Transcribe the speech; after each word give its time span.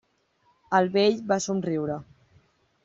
El 0.79 0.89
vell 0.95 1.21
va 1.33 1.39
somriure. 1.49 2.03